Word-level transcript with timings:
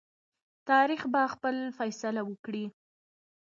تاریخ 0.69 1.01
به 1.11 1.21
خپل 1.33 1.55
فیصله 1.77 2.21
وکړي. 2.25 2.65